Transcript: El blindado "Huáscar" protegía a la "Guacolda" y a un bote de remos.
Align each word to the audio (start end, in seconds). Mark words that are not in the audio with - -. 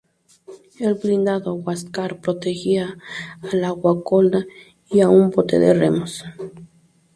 El 0.79 0.95
blindado 0.95 1.53
"Huáscar" 1.53 2.21
protegía 2.21 2.97
a 3.39 3.55
la 3.55 3.69
"Guacolda" 3.69 4.47
y 4.89 5.01
a 5.01 5.09
un 5.09 5.29
bote 5.29 5.59
de 5.59 5.75
remos. 5.75 6.23